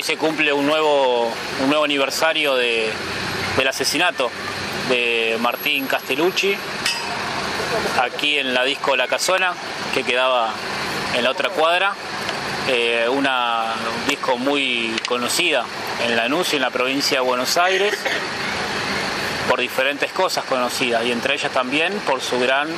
[0.00, 1.30] hoy se cumple un nuevo,
[1.60, 2.88] un nuevo aniversario del
[3.68, 4.30] asesinato
[4.88, 6.56] de Martín Castellucci,
[8.00, 9.52] aquí en la disco La Casona,
[9.92, 10.54] que quedaba
[11.14, 11.92] en la otra cuadra.
[12.66, 13.74] Eh, una
[14.08, 15.66] disco muy conocida
[16.02, 17.94] en Lanús y en la provincia de Buenos Aires
[19.50, 22.68] por diferentes cosas conocidas y entre ellas también por su gran,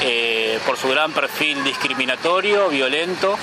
[0.00, 3.36] eh, por su gran perfil discriminatorio, violento,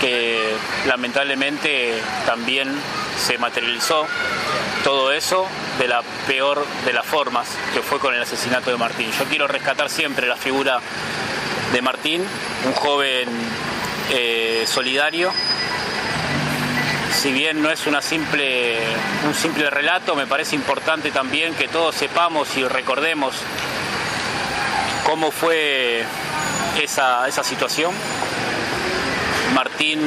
[0.00, 0.54] que
[0.86, 1.94] lamentablemente
[2.26, 2.72] también
[3.18, 4.06] se materializó
[4.84, 5.46] todo eso
[5.78, 9.10] de la peor de las formas que fue con el asesinato de Martín.
[9.18, 10.80] Yo quiero rescatar siempre la figura
[11.72, 12.24] de Martín,
[12.66, 13.28] un joven
[14.10, 15.32] eh, solidario.
[17.12, 18.78] Si bien no es simple,
[19.26, 23.34] un simple relato, me parece importante también que todos sepamos y recordemos
[25.04, 26.04] cómo fue
[26.80, 27.92] esa, esa situación.
[29.54, 30.00] Martín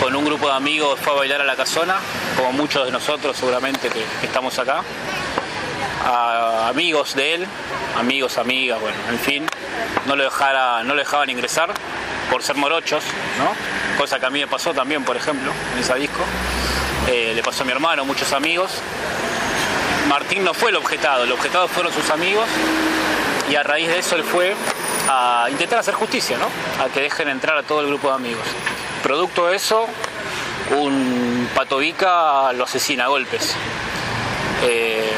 [0.00, 1.96] con un grupo de amigos fue a bailar a la casona,
[2.36, 4.82] como muchos de nosotros seguramente que, estamos acá.
[6.68, 7.46] Amigos de él,
[7.98, 9.46] amigos, amigas, bueno, en fin,
[10.06, 11.72] no lo, dejara, no dejaban ingresar
[12.30, 13.02] por ser morochos,
[13.38, 13.98] ¿no?
[13.98, 16.24] Cosa que a mí me pasó también, por ejemplo, en ese disco.
[17.08, 18.72] Eh, le pasó a mi hermano, muchos amigos.
[20.08, 22.46] Martín no fue el objetado, el objetado fueron sus amigos
[23.50, 24.54] y a raíz de eso él fue
[25.08, 26.46] a intentar hacer justicia, ¿no?
[26.82, 28.46] A que dejen entrar a todo el grupo de amigos.
[29.02, 29.86] Producto de eso,
[30.76, 33.54] un patovica lo asesina a golpes.
[34.62, 35.12] Eh,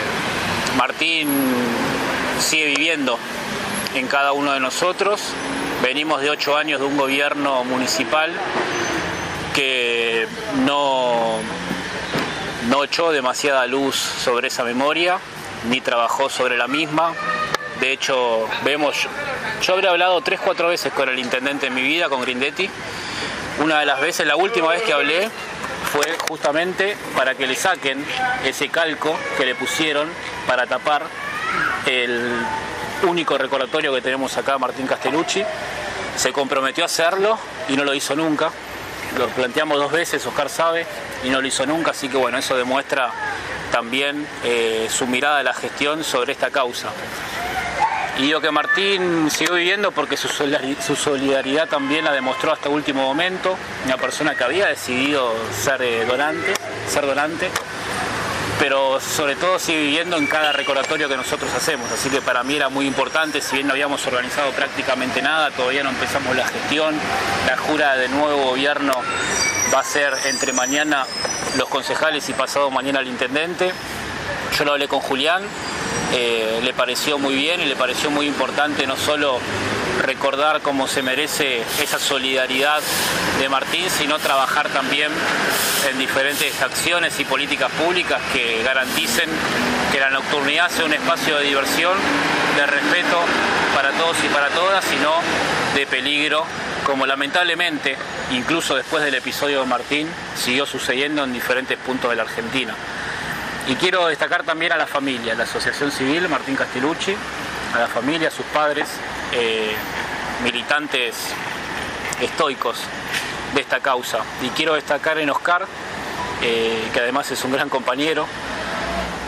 [0.77, 1.29] Martín
[2.41, 3.19] sigue viviendo
[3.95, 5.21] en cada uno de nosotros.
[5.83, 8.33] Venimos de ocho años de un gobierno municipal
[9.55, 10.27] que
[10.65, 11.39] no,
[12.69, 15.19] no echó demasiada luz sobre esa memoria,
[15.69, 17.15] ni trabajó sobre la misma.
[17.81, 19.07] De hecho, vemos,
[19.63, 22.71] yo habré hablado tres, cuatro veces con el intendente en mi vida, con Grindetti.
[23.63, 25.31] Una de las veces, la última vez que hablé,
[25.93, 28.05] fue justamente para que le saquen
[28.45, 30.09] ese calco que le pusieron
[30.47, 31.03] para tapar
[31.87, 32.33] el
[33.03, 35.45] único recordatorio que tenemos acá, Martín Castellucci.
[36.17, 37.39] Se comprometió a hacerlo
[37.69, 38.51] y no lo hizo nunca.
[39.19, 40.87] Lo planteamos dos veces, Oscar sabe,
[41.25, 43.11] y no lo hizo nunca, así que bueno, eso demuestra
[43.71, 46.89] también eh, su mirada a la gestión sobre esta causa.
[48.19, 53.59] Y digo que Martín siguió viviendo porque su solidaridad también la demostró hasta último momento.
[53.85, 56.55] Una persona que había decidido ser eh, donante,
[56.89, 57.51] ser donante,
[58.59, 61.93] pero sobre todo sigue viviendo en cada recordatorio que nosotros hacemos.
[61.93, 65.83] Así que para mí era muy importante, si bien no habíamos organizado prácticamente nada, todavía
[65.83, 66.95] no empezamos la gestión.
[67.47, 68.93] La jura de nuevo gobierno
[69.75, 71.05] va a ser entre mañana
[71.59, 73.73] los concejales y pasado mañana el intendente.
[74.57, 75.43] Yo lo hablé con Julián,
[76.15, 79.39] eh, le pareció muy bien y le pareció muy importante no solo
[80.01, 82.81] recordar cómo se merece esa solidaridad
[83.41, 85.11] de Martín, sino trabajar también
[85.91, 89.29] en diferentes acciones y políticas públicas que garanticen
[89.93, 91.97] que la nocturnidad sea un espacio de diversión,
[92.57, 93.19] de respeto
[93.75, 95.15] para todos y para todas, y no
[95.75, 96.45] de peligro,
[96.85, 97.97] como lamentablemente,
[98.33, 102.75] incluso después del episodio de Martín, siguió sucediendo en diferentes puntos de la Argentina.
[103.69, 107.17] Y quiero destacar también a la familia, la Asociación Civil Martín Castellucci,
[107.75, 108.89] a la familia, a sus padres,
[109.33, 109.75] eh,
[110.45, 111.17] militantes
[112.21, 112.79] estoicos
[113.55, 114.21] de esta causa.
[114.41, 115.67] Y quiero destacar en Oscar,
[116.43, 118.27] eh, que además es un gran compañero,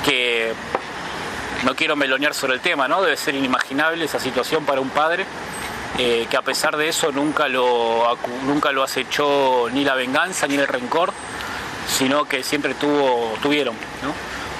[0.04, 0.52] que
[1.64, 3.02] no quiero melonear sobre el tema, ¿no?
[3.02, 5.26] Debe ser inimaginable esa situación para un padre,
[5.98, 10.54] eh, que a pesar de eso nunca lo, nunca lo acechó ni la venganza ni
[10.54, 11.12] el rencor,
[11.88, 13.74] sino que siempre tuvo, tuvieron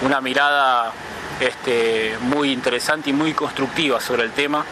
[0.02, 0.92] una mirada
[1.40, 4.64] este, muy interesante y muy constructiva sobre el tema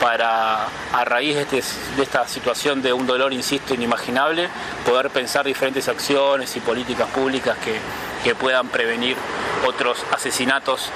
[0.00, 1.62] para, a raíz de, este,
[1.96, 4.48] de, esta situación de un dolor, insisto, inimaginable,
[4.84, 7.78] poder pensar diferentes acciones y políticas públicas que,
[8.22, 9.16] que puedan prevenir
[9.66, 10.90] otros asesinatos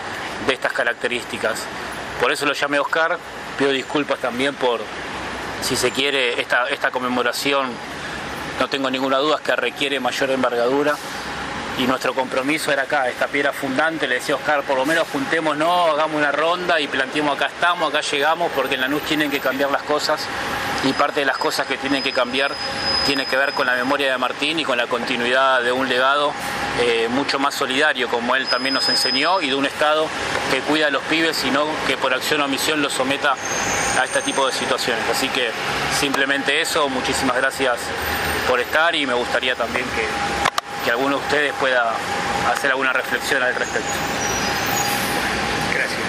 [0.47, 1.63] de estas características.
[2.21, 3.19] Por eso lo llamé Oscar,
[3.57, 4.81] pido disculpas también por,
[5.63, 7.69] si se quiere, esta, esta conmemoración,
[8.59, 10.97] no tengo ninguna duda, que requiere mayor envergadura
[11.79, 15.91] y nuestro compromiso era acá, esta piedra fundante, le decía Oscar, por lo menos juntémonos,
[15.91, 19.41] hagamos una ronda y planteemos acá estamos, acá llegamos, porque en la NUS tienen que
[19.41, 20.21] cambiar las cosas
[20.85, 22.53] y parte de las cosas que tienen que cambiar
[23.07, 26.33] tiene que ver con la memoria de Martín y con la continuidad de un legado
[26.81, 30.07] eh, mucho más solidario, como él también nos enseñó, y de un Estado
[30.51, 33.35] que cuida a los pibes y no que por acción o omisión los someta
[34.01, 35.03] a este tipo de situaciones.
[35.11, 35.51] Así que
[35.99, 37.79] simplemente eso, muchísimas gracias
[38.47, 40.07] por estar y me gustaría también que
[40.85, 41.93] que alguno de ustedes pueda
[42.53, 43.89] hacer alguna reflexión al respecto.
[45.75, 46.01] Gracias.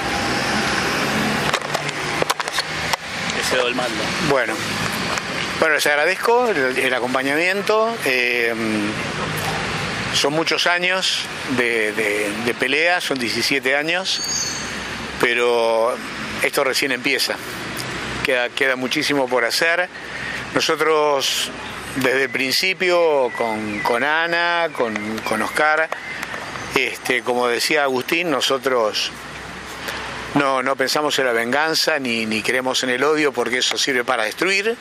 [3.38, 4.04] Le cedo el mando.
[4.30, 4.54] Bueno.
[5.60, 7.94] Bueno, les agradezco el, acompañamiento.
[8.06, 8.54] Eh,
[10.14, 11.26] son muchos años
[11.58, 14.22] de, pelea, son 17 años,
[15.20, 15.96] pero
[16.44, 17.36] esto recién empieza.
[18.24, 19.90] Queda, queda muchísimo por hacer.
[20.54, 21.52] Nosotros
[21.96, 23.32] desde el principio
[23.84, 25.90] con, Ana, con, Oscar,
[26.76, 29.12] este, como decía Agustín, nosotros
[30.36, 34.04] no, no pensamos en la venganza ni, ni creemos en el odio porque eso sirve
[34.04, 34.78] para destruir.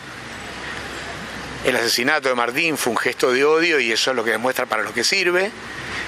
[1.65, 4.67] El asesinato de Martín fue un gesto de odio y eso es lo que demuestra
[4.67, 5.51] para lo que sirve.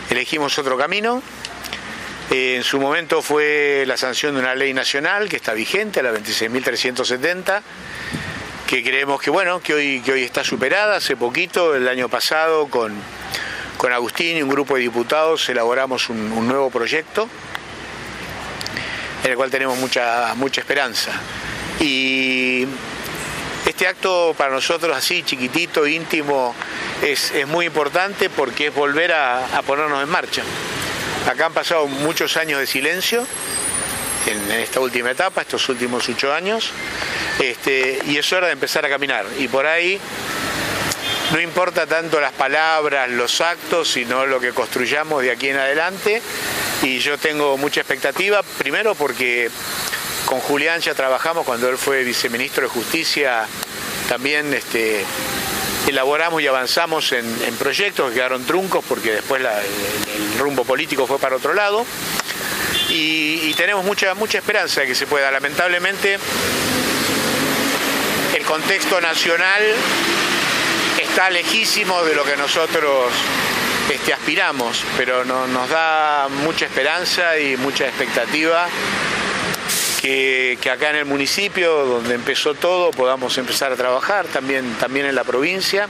[0.08, 1.22] Elegimos otro camino.
[2.30, 6.12] Eh, en su momento fue la sanción de una ley nacional que está vigente, la
[6.12, 7.62] 26.370,
[8.70, 10.94] que creemos que bueno, que hoy, que hoy está superada.
[10.94, 12.94] Hace poquito, el año pasado, con,
[13.76, 17.28] con Agustín y un grupo de diputados elaboramos un, nuevo proyecto
[19.24, 21.10] en el cual tenemos mucha, mucha esperanza.
[21.80, 22.64] Y
[23.66, 26.54] este acto para nosotros así, chiquitito, íntimo,
[27.02, 30.44] es, muy importante porque es volver a, ponernos en marcha.
[31.28, 33.26] Acá han pasado muchos años de silencio
[34.28, 36.70] en, esta última etapa, estos últimos ocho años,
[37.40, 39.26] este, y es hora de empezar a caminar.
[39.38, 40.00] Y por ahí
[41.32, 46.20] no importa tanto las palabras, los actos, sino lo que construyamos de aquí en adelante.
[46.82, 49.50] Y yo tengo mucha expectativa, primero porque
[50.26, 53.46] con Julián ya trabajamos cuando él fue viceministro de Justicia,
[54.08, 55.04] también este,
[55.86, 57.26] elaboramos y avanzamos en,
[57.58, 61.84] proyectos que quedaron truncos porque después el, rumbo político fue para otro lado.
[62.88, 65.30] Y, tenemos mucha, mucha esperanza de que se pueda.
[65.30, 66.18] Lamentablemente,
[68.34, 69.62] el contexto nacional
[71.00, 73.12] está lejísimo de lo que nosotros
[73.90, 78.68] este, aspiramos, pero nos da mucha esperanza y mucha expectativa
[80.00, 85.14] que, acá en el municipio, donde empezó todo, podamos empezar a trabajar, también, también en
[85.14, 85.88] la provincia.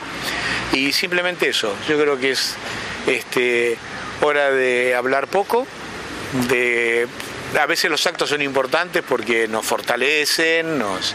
[0.73, 2.55] Y simplemente eso, yo creo que es
[3.07, 3.77] este,
[4.21, 5.67] hora de hablar poco,
[6.49, 7.07] de
[7.58, 11.14] a veces los actos son importantes porque nos fortalecen, nos,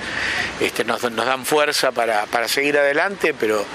[0.59, 3.65] este, dan fuerza para, seguir adelante, pero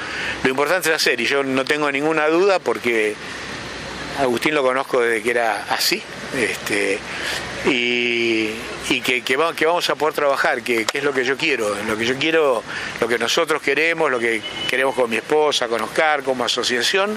[0.42, 3.14] lo importante es hacer y yo no tengo ninguna duda porque
[4.18, 6.02] Agustín lo conozco desde que era así,
[6.36, 6.98] este,
[7.66, 12.04] y, que, que, vamos a poder trabajar, que, es lo que yo quiero, lo que
[12.04, 12.62] yo quiero,
[13.00, 17.16] lo que nosotros queremos, lo que queremos con mi esposa, con Oscar, como asociación,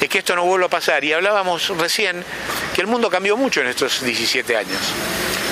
[0.00, 1.04] es que esto no vuelva a pasar.
[1.04, 2.24] Y hablábamos recién
[2.78, 4.78] que el mundo cambió mucho en estos 17 años.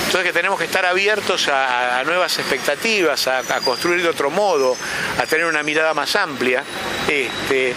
[0.05, 4.77] Entonces que tenemos que estar abiertos a, nuevas expectativas, a, construir de otro modo,
[5.17, 6.63] a tener una mirada más amplia.
[7.05, 7.73] Este,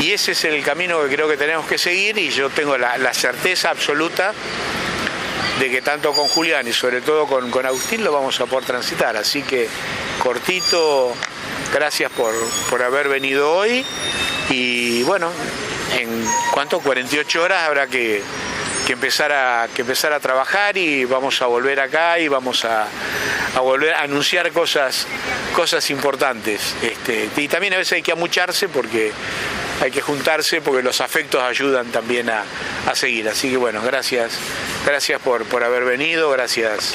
[0.00, 3.12] y ese es el camino que creo que tenemos que seguir y yo tengo la
[3.12, 4.32] certeza absoluta
[5.58, 8.64] de que tanto con Julián y sobre todo con, con Agustín lo vamos a poder
[8.64, 9.14] transitar.
[9.18, 9.68] Así que
[10.22, 11.12] cortito,
[11.70, 12.32] gracias por,
[12.70, 13.84] por haber venido hoy
[14.48, 15.30] y bueno,
[15.98, 17.86] en cuánto 48 horas habrá
[18.86, 22.86] que, empezar a, que empezar a trabajar y vamos a volver acá y vamos a,
[23.56, 25.06] volver a anunciar cosas,
[25.54, 26.76] cosas importantes.
[26.80, 29.12] Este, y también a veces hay que amucharse porque
[29.82, 32.44] hay que juntarse porque los afectos ayudan también a,
[32.94, 33.28] seguir.
[33.28, 34.38] Así que bueno, gracias,
[34.86, 36.94] gracias por, por haber venido, gracias,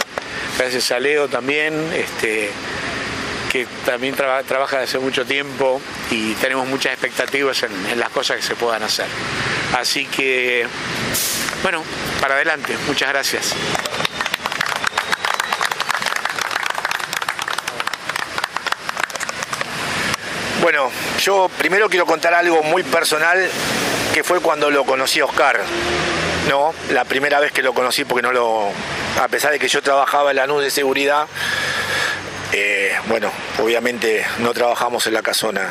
[0.57, 2.49] gracias a Leo también, este,
[3.51, 8.43] que también trabaja desde hace mucho tiempo y tenemos muchas expectativas en las cosas que
[8.43, 9.07] se puedan hacer.
[9.77, 10.65] Así que,
[11.63, 11.83] bueno,
[12.19, 13.55] para adelante, muchas gracias.
[20.61, 23.49] Bueno, yo primero quiero contar algo muy personal
[24.13, 25.59] que fue cuando lo conocí a Oscar.
[26.47, 28.69] No, la primera vez que lo conocí porque no lo.
[29.19, 31.27] A pesar de que yo trabajaba en la NUD de seguridad,
[32.53, 35.69] eh, bueno, obviamente no trabajamos en la casona.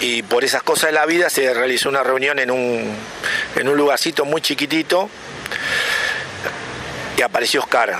[0.00, 2.94] Y por esas cosas de la vida se realizó una reunión en un,
[3.56, 5.08] en un lugarcito muy chiquitito
[7.16, 7.96] y apareció Oscar.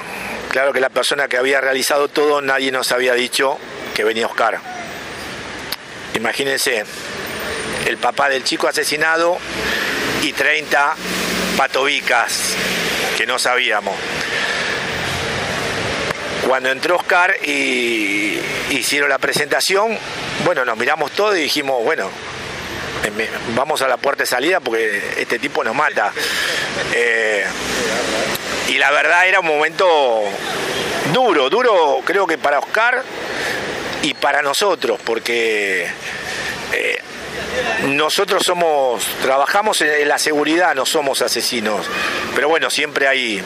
[0.50, 3.58] Claro que la persona que había realizado todo, nadie nos había dicho
[3.94, 4.60] que venía Oscar.
[6.14, 6.84] Imagínense,
[7.86, 9.38] el papá del chico asesinado
[10.22, 10.94] y 30
[11.56, 12.54] patobicas
[13.16, 13.94] que no sabíamos.
[16.46, 18.38] Cuando entró Oscar y
[18.70, 19.98] hicieron la presentación,
[20.44, 22.10] bueno, nos miramos todos y dijimos, bueno,
[23.54, 26.12] vamos a la puerta de salida porque este tipo nos mata.
[26.94, 27.44] Eh,
[28.68, 29.86] y la verdad era un momento
[31.12, 33.02] duro, duro creo que para Oscar
[34.02, 35.86] y para nosotros, porque
[36.72, 37.02] eh,
[37.88, 41.86] nosotros somos, trabajamos en la seguridad, no somos asesinos,
[42.34, 43.42] pero bueno, siempre hay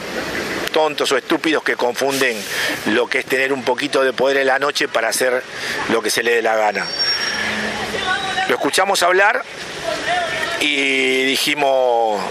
[0.71, 2.41] tontos o estúpidos que confunden
[2.87, 5.43] lo que es tener un poquito de poder en la noche para hacer
[5.89, 6.85] lo que se le dé la gana.
[8.51, 9.41] Lo escuchamos hablar
[10.59, 12.21] y dijimos,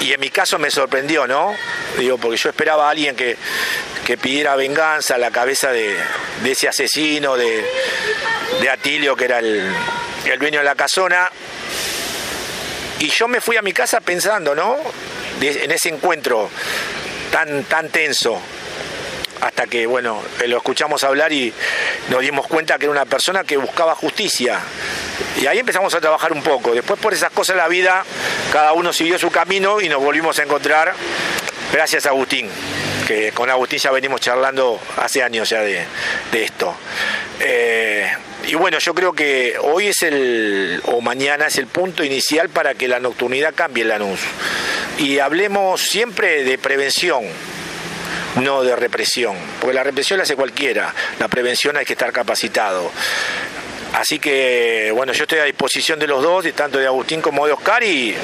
[0.00, 1.56] y en mi caso me sorprendió, ¿no?
[1.96, 3.38] Digo, porque yo esperaba a alguien que,
[4.20, 5.96] pidiera venganza a la cabeza de,
[6.44, 7.64] ese asesino, de,
[8.70, 9.66] Atilio, que era el,
[10.26, 11.30] el dueño de la casona.
[12.98, 14.76] Y yo me fui a mi casa pensando, ¿no?
[15.40, 16.50] en ese encuentro
[17.30, 18.38] tan, tan tenso,
[19.42, 21.52] hasta que, bueno, lo escuchamos hablar y
[22.10, 24.60] nos dimos cuenta que era una persona que buscaba justicia.
[25.40, 26.72] Y ahí empezamos a trabajar un poco.
[26.72, 28.04] Después por esas cosas la vida,
[28.52, 30.94] cada uno siguió su camino y nos volvimos a encontrar
[31.72, 32.48] gracias a Agustín,
[33.08, 35.86] que con Agustín ya venimos charlando hace años ya de,
[36.32, 36.76] esto.
[37.40, 38.12] Eh,
[38.46, 42.74] y bueno, yo creo que hoy es el, o mañana es el punto inicial para
[42.74, 44.20] que la nocturnidad cambie en Lanús.
[44.98, 47.24] Y hablemos siempre de prevención,
[48.36, 52.90] no de represión, porque la represión la hace cualquiera, la prevención hay que estar capacitado.
[53.94, 57.52] Así que, bueno, yo estoy a disposición de los dos, tanto de Agustín como de
[57.52, 58.16] Oscar, y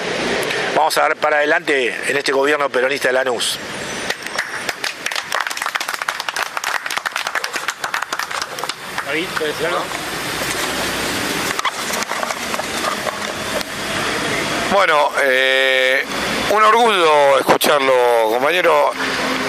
[0.75, 3.59] vamos a dar para adelante en este gobierno peronista de Lanús.
[14.73, 16.05] Bueno, eh,
[16.51, 18.93] un orgullo escucharlo, compañero.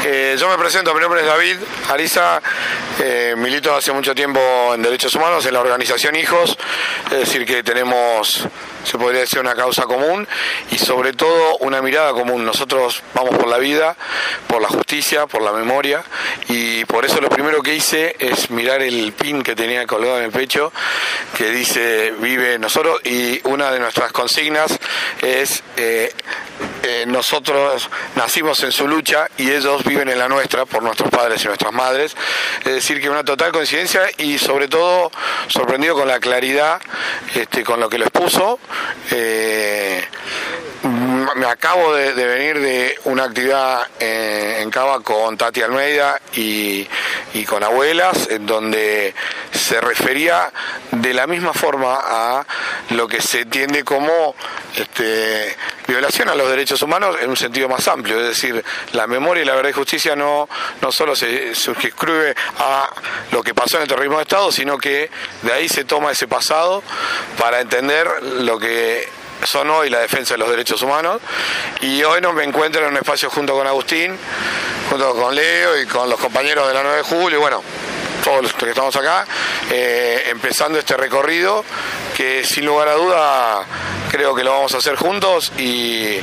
[0.06, 1.58] Eh, yo me presento, mi nombre es David
[1.90, 2.42] Ariza,
[3.00, 4.40] eh, milito hace mucho tiempo
[4.74, 6.58] en Derechos Humanos, en la organización Hijos,
[7.12, 8.48] es decir, que tenemos,
[8.86, 10.26] se podría decir, una causa común
[10.72, 12.46] y sobre todo una mirada común.
[12.46, 13.98] Nosotros vamos por la vida,
[14.48, 16.02] por la justicia, por la memoria
[16.48, 20.26] y por eso lo primero que hice es mirar el pin que tenía colgado en
[20.26, 20.72] el pecho
[21.38, 24.80] que dice vive nosotros y una de nuestras consignas
[25.22, 26.14] es eh,
[26.84, 31.44] eh, nosotros nacimos en su lucha y ellos viven en la nuestra por nuestros padres
[31.44, 32.16] y nuestras madres.
[32.60, 35.12] Es decir, que una total coincidencia y sobre todo
[35.48, 36.82] sorprendido con la claridad
[37.36, 38.60] este, con lo que les puso.
[39.12, 40.04] Eh,
[41.36, 46.88] me acabo de, venir de una actividad en, Cava con Tati Almeida y,
[47.48, 49.16] con abuelas, en donde
[49.52, 50.52] se refería
[50.92, 52.46] de la misma forma a
[52.92, 54.36] lo que se entiende como
[54.76, 55.56] este,
[55.88, 59.46] violación a los derechos humanos en un sentido más amplio, es decir, la memoria y
[59.46, 60.48] la verdad y justicia no,
[60.82, 62.90] no solo se suscribe a
[63.32, 65.10] lo que pasó en el terrorismo de Estado, sino que
[65.42, 66.84] de ahí se toma ese pasado
[67.38, 69.08] para entender lo que
[69.44, 71.22] son hoy la defensa de los derechos humanos
[71.82, 74.18] y hoy nos me encuentro en un espacio junto con Agustín,
[74.90, 77.64] junto con Leo y con los compañeros de la 9 de julio y bueno,
[78.24, 79.26] todos los que estamos acá,
[79.72, 81.64] eh, empezando este recorrido
[82.16, 83.66] que sin lugar a duda
[84.12, 86.20] creo que lo vamos a hacer juntos y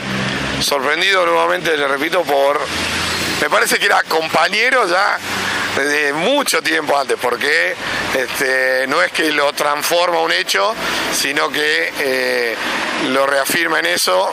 [0.60, 2.60] sorprendido nuevamente, le repito, por...
[3.40, 5.18] Me parece que era compañero ya
[5.76, 7.74] desde mucho tiempo antes, porque
[8.14, 10.74] este, no es que lo transforma un hecho,
[11.12, 12.56] sino que eh,
[13.10, 14.32] lo reafirma en eso.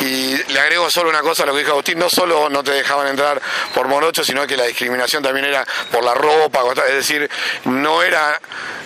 [0.00, 2.72] Y le agrego solo una cosa a lo que dijo Agustín, no solo no te
[2.72, 3.40] dejaban entrar
[3.74, 7.30] por morocho, sino que la discriminación también era por la ropa, es decir,
[7.66, 8.40] no era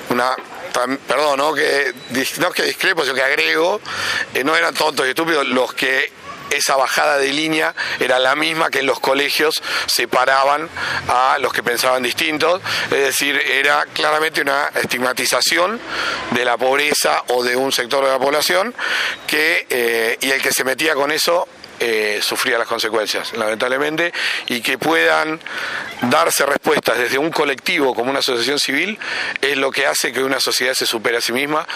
[0.08, 0.34] una
[1.06, 1.54] perdón, ¿no?
[1.54, 1.94] que
[2.40, 3.80] no que discrepo, sino que agrego,
[4.34, 6.10] eh, no eran tontos y estúpidos los que
[6.56, 10.68] esa bajada de línea era la misma que en los colegios separaban
[11.08, 15.80] a los que pensaban distintos, es decir, era claramente una estigmatización
[16.30, 18.74] de la pobreza o de un sector de la población
[19.26, 21.48] que, eh, y el que se metía con eso
[21.80, 24.12] eh, sufría las consecuencias, lamentablemente,
[24.46, 25.40] y que puedan
[26.02, 28.98] darse respuestas desde un colectivo como una asociación civil
[29.40, 31.66] es lo que hace que una sociedad se supere a sí misma.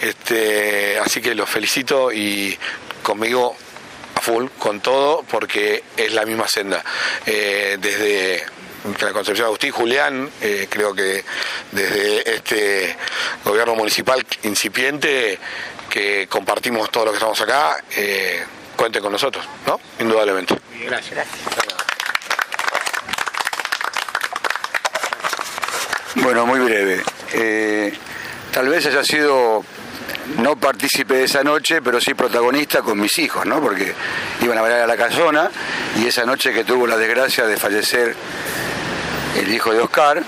[0.00, 2.58] Este, así que los felicito y
[3.02, 3.54] conmigo
[4.22, 6.82] full con todo porque es la misma senda.
[7.26, 8.44] Eh, desde
[8.84, 11.24] la Concepción de Agustín, Julián, eh, creo que
[11.72, 12.96] desde este
[13.44, 15.38] gobierno municipal incipiente
[15.90, 18.44] que compartimos todo lo que estamos acá, eh,
[18.76, 19.80] cuente con nosotros, ¿no?
[19.98, 20.56] Indudablemente.
[20.84, 21.26] Gracias.
[26.14, 27.02] Bueno, muy breve.
[28.52, 29.64] tal vez haya sido
[30.38, 33.60] no partícipe de esa noche, pero sí protagonista con mis hijos, ¿no?
[33.60, 33.94] Porque
[34.40, 35.50] iban a bailar a la casona
[36.00, 38.14] y esa noche que tuvo la desgracia de fallecer
[39.36, 40.22] el hijo de Oscar,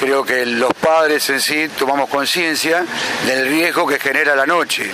[0.00, 2.84] creo que los padres en sí tomamos conciencia
[3.26, 4.90] del riesgo que genera la noche.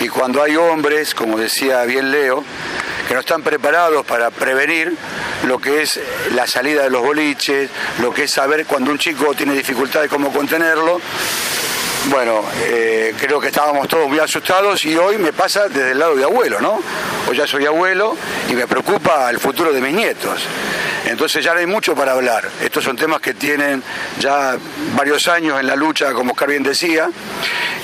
[0.00, 2.44] Y cuando hay hombres, como decía bien Leo,
[3.08, 4.94] que no están preparados para prevenir
[5.46, 6.00] lo que es
[6.34, 7.70] la salida de los boliches,
[8.00, 11.00] lo que es saber cuando un chico tiene dificultades cómo contenerlo,
[12.10, 16.16] bueno, eh, creo que estábamos todos muy asustados y hoy me pasa desde el lado
[16.16, 16.80] de abuelo, ¿no?
[17.28, 18.16] Hoy ya soy abuelo
[18.50, 20.42] y me preocupa el futuro de mis nietos.
[21.06, 22.48] Entonces ya no hay mucho para hablar.
[22.60, 23.82] Estos son temas que tienen
[24.20, 24.56] ya
[24.96, 27.08] varios años en la lucha, como Oscar bien decía,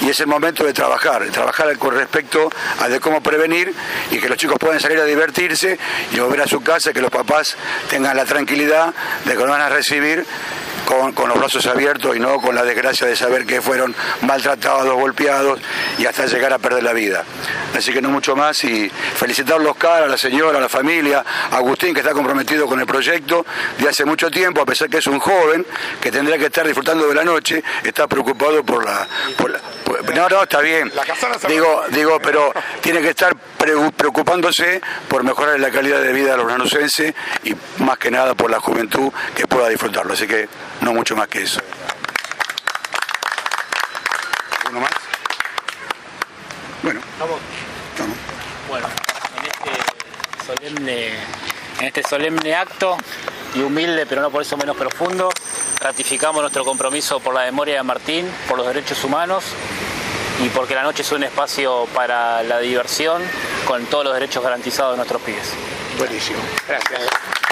[0.00, 3.74] y es el momento de trabajar, de trabajar con respecto a de cómo prevenir
[4.10, 5.78] y que los chicos puedan salir a divertirse
[6.12, 7.56] y volver a su casa, que los papás
[7.90, 8.94] tengan la tranquilidad
[9.24, 10.24] de que lo van a recibir
[10.88, 15.60] con, los brazos abiertos y no con la desgracia de saber que fueron maltratados, golpeados
[15.98, 17.24] y hasta llegar a perder la vida.
[17.76, 21.22] Así que no mucho más y felicitar a Oscar, a la señora, a la familia,
[21.50, 23.44] a Agustín que está comprometido con el proyecto
[23.78, 25.66] de hace mucho tiempo, a pesar que es un joven
[26.00, 29.06] que tendría que estar disfrutando de la noche, está preocupado por la...
[30.14, 30.90] no, no, está bien.
[31.48, 33.36] Digo, digo, pero tiene que estar
[33.96, 37.14] preocupándose por mejorar la calidad de vida de los nanucenses
[37.44, 40.14] y más que nada por la juventud que pueda disfrutarlo.
[40.14, 40.48] Así que
[40.80, 41.60] no mucho más que eso.
[44.70, 44.90] ¿Uno más?
[46.82, 47.40] Bueno, vamos.
[48.68, 48.86] Bueno,
[49.38, 51.08] en este solemne,
[51.80, 52.96] en este solemne acto
[53.54, 55.30] y humilde, pero no por eso menos profundo,
[55.80, 59.44] ratificamos nuestro compromiso por la memoria de Martín, por los derechos humanos
[60.44, 63.22] y porque la noche es un espacio para la diversión
[63.66, 65.52] con todos los derechos garantizados de nuestros pibes.
[65.98, 66.38] Buenísimo.
[66.66, 67.47] Gracias.